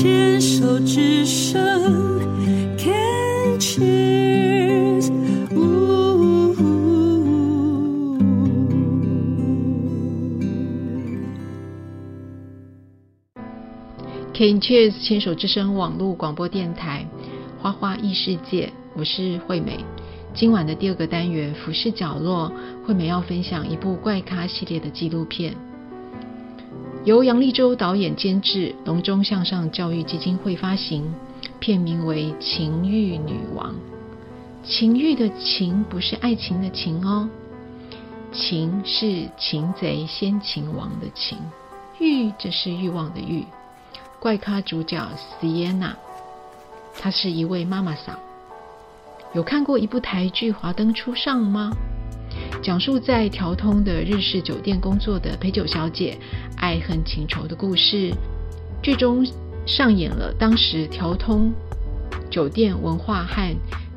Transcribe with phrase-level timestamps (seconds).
[0.00, 1.60] 牵手之声
[2.78, 5.12] ，Can cheers，
[5.54, 6.54] 呜。
[14.32, 17.06] Can cheers，牵手之声网络广播电台，
[17.58, 19.84] 花花异世界，我是惠美。
[20.32, 22.50] 今晚的第二个单元浮世角落，
[22.86, 25.54] 惠美要分享一部怪咖系列的纪录片，
[27.02, 31.02] 由杨立洲导演监制，龙中向上教育基金会发行，
[31.58, 33.72] 片名为《情欲女王》。
[34.62, 37.26] 情欲的情不是爱情的情哦，
[38.32, 41.38] 情是擒贼先擒王的情，
[41.98, 43.46] 欲这是欲望的欲。
[44.18, 45.02] 怪咖主角
[45.40, 45.92] Sienna，
[46.98, 48.18] 她是一位妈妈桑。
[49.32, 51.70] 有看过一部台剧《华灯初上》吗？
[52.62, 56.18] 讲述在条通的日式酒店工作的陪酒小姐
[56.56, 58.12] 爱恨情仇的故事。
[58.82, 59.26] 剧中
[59.66, 61.52] 上演了当时条通
[62.30, 63.54] 酒店文化和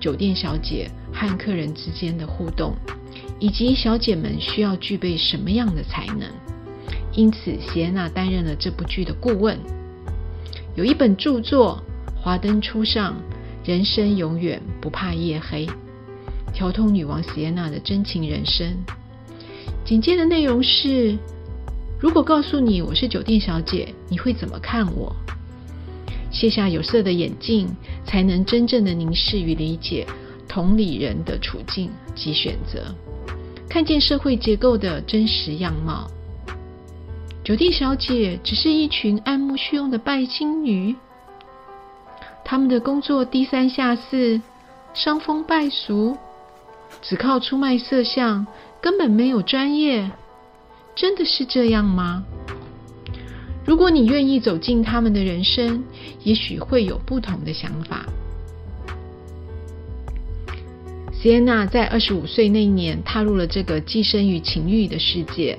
[0.00, 2.74] 酒店小姐和客人之间的互动，
[3.38, 6.28] 以及小姐们需要具备什么样的才能。
[7.12, 9.58] 因此，席耶娜担任了这部剧的顾问。
[10.74, 11.82] 有一本著作
[12.22, 13.12] 《华灯初上》。
[13.66, 15.66] 人生永远不怕夜黑，
[16.56, 18.74] 调通女王席耶娜的真情人生。
[19.84, 21.14] 紧接的内容是：
[22.00, 25.14] 如果告诉你我是酒店小姐，你会怎么看我？
[26.32, 27.68] 卸下有色的眼镜，
[28.06, 30.06] 才能真正的凝视与理解
[30.48, 32.86] 同理人的处境及选择，
[33.68, 36.10] 看见社会结构的真实样貌。
[37.44, 40.96] 酒店小姐只是一群爱慕虚荣的拜金女。
[42.46, 44.40] 他们的工作低三下四、
[44.94, 46.16] 伤风败俗，
[47.02, 48.46] 只靠出卖色相，
[48.80, 50.10] 根本没有专业。
[50.94, 52.24] 真的是这样吗？
[53.64, 55.84] 如果你愿意走进他们的人生，
[56.22, 58.04] 也许会有不同的想法。
[61.12, 65.58] 席耶娜在二十五岁那年踏入了这个寄生于情欲的世界，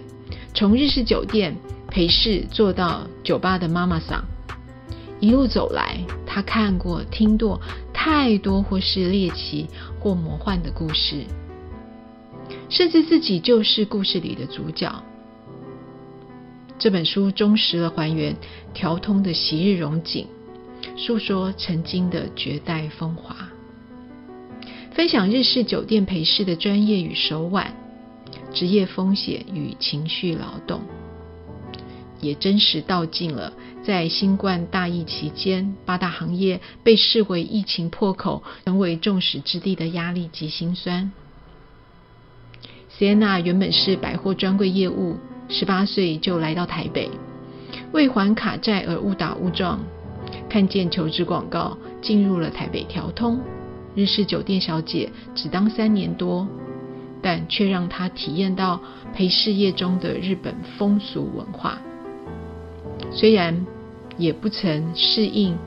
[0.53, 1.56] 从日式酒店
[1.90, 4.23] 陪侍做到酒吧的妈妈桑。
[5.19, 7.59] 一路走来，她看过、听过
[7.91, 9.67] 太多或是猎奇
[10.07, 11.25] 或魔幻的故事，
[12.69, 15.03] 甚至自己就是故事里的主角。
[16.79, 18.34] 这本书忠实的还原
[18.73, 20.25] 条通的昔日荣景，
[20.96, 23.35] 诉说曾经的绝代风华，
[24.91, 27.73] 分享日式酒店陪侍的专业与手腕，
[28.53, 30.79] 职业风险与情绪劳动。
[32.19, 41.11] 也真实道尽了在新冠大疫期间，八大行业被视为疫情破口，成为众矢之的的压力及辛酸。
[42.89, 45.17] 席耶娜原本是百货专柜业务，
[45.50, 47.09] 十八岁就来到台北，
[47.91, 49.79] 为还卡债而误打误撞，
[50.49, 53.39] 看见求职广告，进入了台北条通
[53.95, 56.47] 日式酒店小姐，只当三年多，
[57.22, 58.81] 但却让她体验到
[59.13, 61.79] 陪侍业中的日本风俗文化。
[63.12, 63.66] 虽然
[64.18, 65.57] 也不曾适应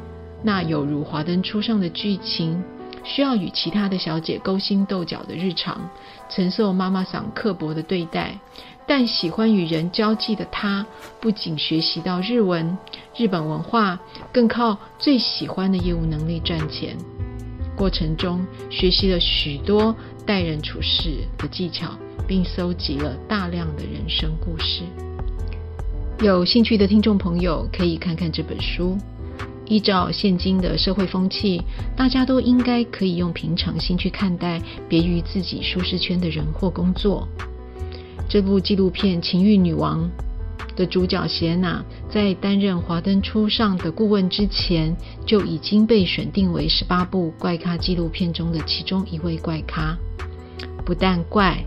[0.42, 2.62] 那有如华灯初上的剧情，
[3.04, 5.90] 需要与其他的小姐勾心斗角的日常，
[6.28, 8.38] 承受妈妈桑刻薄的对待，
[8.86, 10.86] 但喜欢与人交际的她，
[11.20, 12.76] 不仅学习到日文、
[13.16, 13.98] 日本文化，
[14.32, 16.96] 更靠最喜欢的业务能力赚钱。
[17.76, 19.94] 过程中学习了许多
[20.26, 21.90] 待人处事的技巧，
[22.26, 24.82] 并搜集了大量的人生故事。
[26.22, 28.94] 有兴趣的听众朋友可以看看这本书。
[29.66, 31.62] 依照现今的社会风气，
[31.96, 37.26] 大家都应该可以用平常心去看待别于自己舒适圈的人或工作。
[38.28, 40.10] 这部纪录片《情欲女王》
[40.76, 44.94] 的主角谢娜，在担任华灯初上的顾问之前，
[45.24, 49.96] 就已经被选定为十八部怪咖纪录片中的其中一位怪咖。
[50.84, 51.64] 不但怪，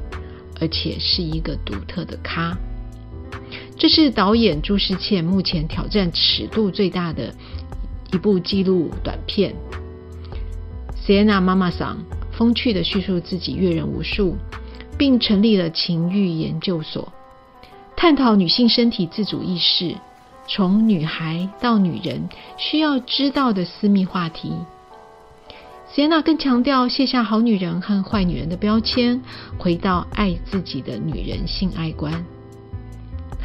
[0.62, 2.56] 而且是一个独特的咖。
[3.78, 7.34] 这是导演朱世倩目前挑战尺度最大的
[8.14, 9.54] 一部纪录短片。
[10.96, 11.98] 席耶娜妈妈桑
[12.32, 14.38] 风趣的叙述自己阅人无数，
[14.98, 17.12] 并成立了情欲研究所，
[17.96, 19.96] 探讨女性身体自主意识，
[20.48, 24.54] 从女孩到女人需要知道的私密话题。
[25.92, 29.22] 席耶娜更强调卸下好女人和坏女人的标签，
[29.58, 32.26] 回到爱自己的女人性爱观。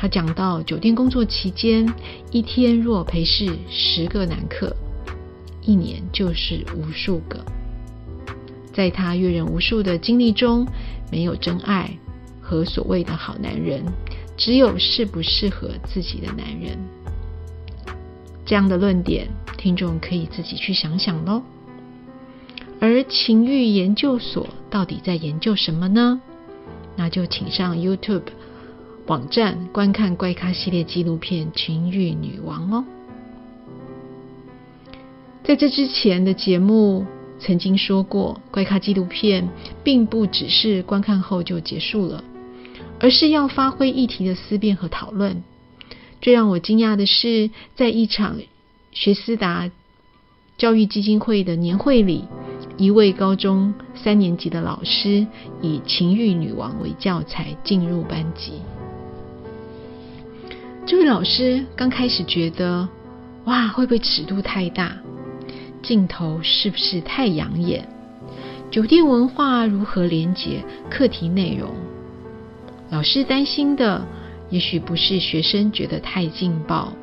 [0.01, 1.93] 他讲到，酒店工作期间，
[2.31, 4.73] 一天若陪侍十个男客，
[5.63, 7.45] 一年就是无数个。
[8.73, 10.65] 在他阅人无数的经历中，
[11.11, 11.91] 没有真爱
[12.41, 13.83] 和所谓的好男人，
[14.37, 16.79] 只有适不适合自己的男人。
[18.47, 21.43] 这样的论点听众可以自己去想想喽。
[22.81, 26.21] 而情欲研究所到底在研究什么呢？
[26.95, 28.23] 那就请上 YouTube
[29.09, 32.85] 网站观看怪咖系列纪录片《情欲女王》哦。
[35.43, 37.07] 在这之前的节目
[37.41, 39.49] 曾经说过，怪咖纪录片
[39.83, 42.23] 并不只是观看后就结束了，
[43.01, 45.43] 而是要发挥议题的思辨和讨论。
[46.21, 48.37] 最让我惊讶的是，在一场
[48.93, 49.71] 学思达
[50.59, 52.25] 教育基金会的年会里，
[52.77, 55.27] 一位高中三年级的老师
[55.63, 58.61] 以“情欲女王”为教材进入班级。
[60.89, 62.89] 这位老师刚开始觉得，
[63.45, 64.97] 哇，会不会尺度太大？
[65.83, 67.87] 镜头是不是太养眼？
[68.71, 71.75] 酒店文化如何连接课题内容？
[72.89, 74.03] 老师担心的。
[74.49, 76.95] 也许不是学生觉得太劲爆，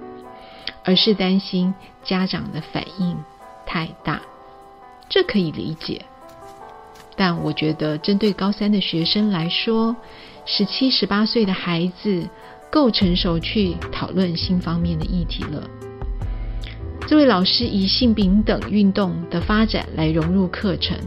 [0.84, 1.72] 而是担心
[2.04, 3.16] 家长的反应
[3.68, 4.20] 太大，
[5.08, 6.04] 这可以理解。
[7.16, 9.96] 但我觉得，针对高三的学生来说，
[10.48, 12.28] 十七、十八岁的孩子
[12.75, 15.63] 够成熟去讨论性方面的议题了。
[17.07, 20.98] 这位老师以性平等运动的发展来融入课程。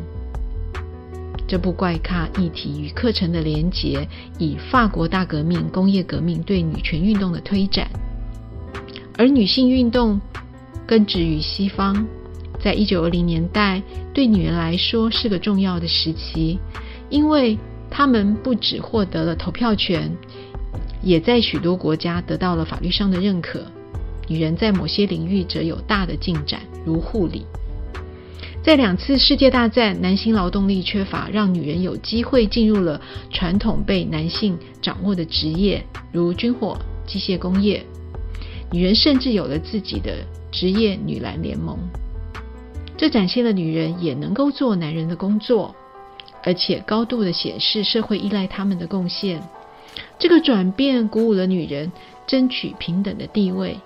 [1.46, 7.86] 这部怪咖议题与课程的连结，以法国大革命、工业革命对女权运动的推展，
[9.18, 10.18] 而女性运动
[10.86, 12.06] 根植于西方，
[12.58, 13.82] 在一九二零年代，
[14.14, 16.58] 对女人来说是个重要的时期，
[17.10, 17.58] 因为
[17.90, 20.16] 她们不只获得了投票权，
[21.02, 23.60] 也在许多国家得到了法律上的认可。
[24.26, 27.46] 女人在某些领域则有大的进展，如护理。
[28.62, 33.00] 在两次世界大战，男性劳动力缺乏，让女人有机会进入了
[33.30, 37.82] 传统被男性掌握的职业，如军火、机械工业。
[38.70, 40.16] 女人甚至有了自己的
[40.52, 41.78] 职业女篮联盟。
[42.98, 45.74] 这展现了女人也能够做男人的工作，
[46.44, 49.40] 而且高度的显示社会依赖他们的贡献。
[50.18, 51.90] 这个转变鼓舞了女人
[52.26, 53.78] 争取平等的地位。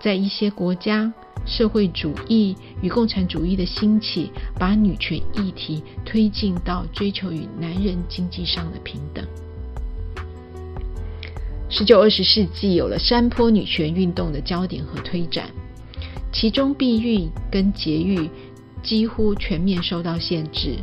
[0.00, 1.12] 在一些国家，
[1.46, 9.24] 社会主义与共产主义的兴起，把女权议题推进到追求与男人经济上的平等。
[11.68, 15.50] 十九、二十世纪有了山坡女权运动的焦点和推展，
[16.32, 18.28] 其中避孕跟节育
[18.82, 20.76] 几乎全面受到限制，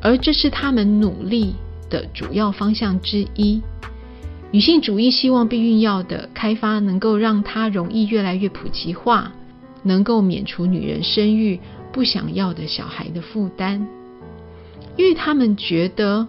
[0.00, 1.54] 而这是他们努力
[1.88, 3.62] 的主要方向之一。
[4.52, 9.32] 女性主义希望避孕药的开发能够让它容易越来越普及化，
[9.82, 11.60] 能够免除女人生育
[11.92, 13.86] 不想要的小孩的负担，
[14.96, 16.26] 因为他们觉得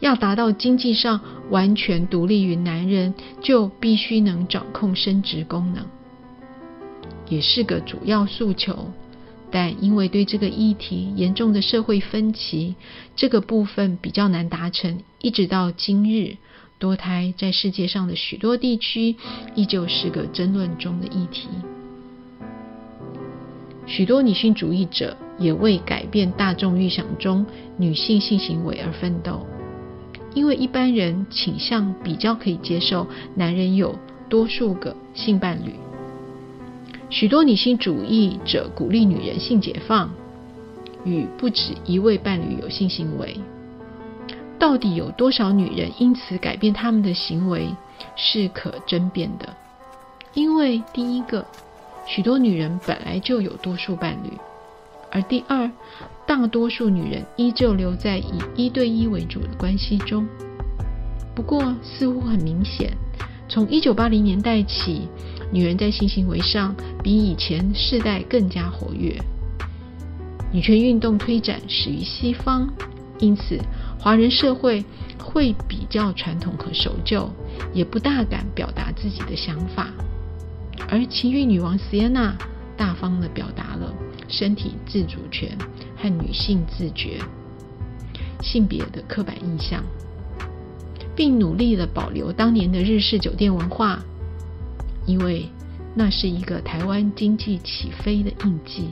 [0.00, 1.20] 要达到经济上
[1.50, 5.84] 完全独立于男人，就必须能掌控生殖功能，
[7.28, 8.90] 也是个主要诉求。
[9.50, 12.74] 但因为对这个议题严重的社会分歧，
[13.14, 16.36] 这个部分比较难达成，一直到今日。
[16.78, 19.16] 多胎在世界上的许多地区
[19.54, 21.48] 依旧是个争论中的议题。
[23.86, 27.46] 许多女性主义者也为改变大众预想中
[27.78, 29.46] 女性性行为而奋斗，
[30.34, 33.98] 因为一般人倾向比较可以接受男人有
[34.28, 35.72] 多数个性伴侣。
[37.08, 40.10] 许多女性主义者鼓励女人性解放，
[41.04, 43.36] 与不止一位伴侣有性行为。
[44.58, 47.68] 到底有多少女人因此改变她们的行为，
[48.16, 49.54] 是可争辩的。
[50.34, 51.46] 因为第一个，
[52.06, 54.30] 许多女人本来就有多数伴侣；
[55.12, 55.70] 而第二，
[56.26, 60.26] 大多数女人依旧留在以一对一为主的关系中。
[61.36, 62.92] 不过，似乎很明显，
[63.48, 65.06] 从一九八零年代起，
[65.52, 69.16] 女人在性行为上比以前世代更加活跃。
[70.52, 72.68] 女权运动推展始于西方，
[73.18, 73.58] 因此。
[73.98, 74.84] 华人社会
[75.18, 77.28] 会比较传统和守旧，
[77.72, 79.88] 也不大敢表达自己的想法。
[80.88, 82.36] 而情欲女王席耶娜
[82.76, 83.92] 大方地表达了
[84.28, 85.58] 身体自主权
[85.96, 87.18] 和女性自觉、
[88.42, 89.82] 性别的刻板印象，
[91.16, 94.00] 并努力地保留当年的日式酒店文化，
[95.06, 95.48] 因为
[95.94, 98.90] 那是一个台湾经济起飞的印记。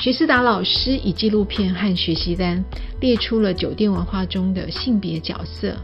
[0.00, 2.64] 徐思达老师以纪录片和学习单
[3.00, 5.76] 列出了酒店文化中的性别角色，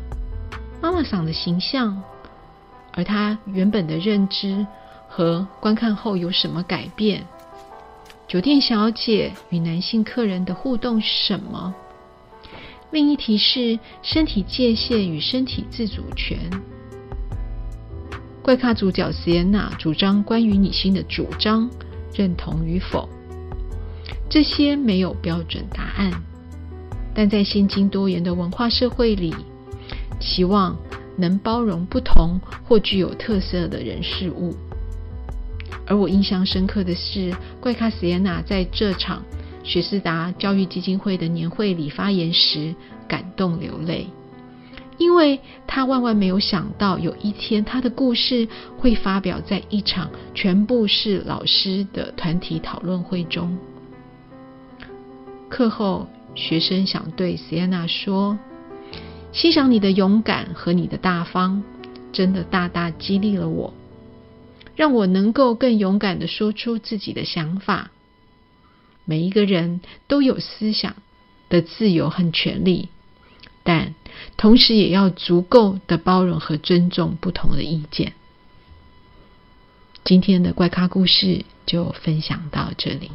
[0.80, 2.02] 妈妈桑的形象，
[2.94, 4.66] 而他原本的认知
[5.08, 7.24] 和观看后有什么改变？
[8.26, 11.72] 酒店小姐与男性客人的互动是什么？
[12.90, 16.38] 另一题是身体界限与身体自主权。
[18.48, 21.68] 怪咖主角席耶娜主张关于女性的主张，
[22.14, 23.06] 认同与否？
[24.30, 26.10] 这些没有标准答案，
[27.14, 29.34] 但在现今多元的文化社会里，
[30.18, 30.74] 期望
[31.18, 34.56] 能包容不同或具有特色的人事物。
[35.86, 39.22] 而我印象深刻的是，怪咖席耶娜在这场
[39.62, 42.74] 雪士达教育基金会的年会里发言时，
[43.06, 44.06] 感动流泪，
[44.98, 53.56] 因为他万万没有想到，有一天他的故事会发表在一场全部是老师的团体讨论会中。
[55.48, 58.38] 课后，学生想对席耶娜说
[59.32, 61.62] ：“欣赏你的勇敢和你的大方，
[62.12, 63.72] 真的大大激励了我，
[64.74, 67.92] 让我能够更勇敢地说出自己的想法。
[69.04, 70.96] 每一个人都有思想
[71.48, 72.88] 的自由和权利，
[73.68, 73.94] 但
[74.38, 78.14] 同时也要足够的包容和尊重不同的意见。”
[80.04, 83.10] 今天的怪咖故事就分享到这里。